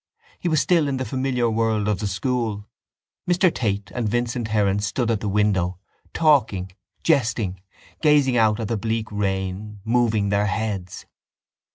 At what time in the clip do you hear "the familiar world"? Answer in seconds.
0.97-1.87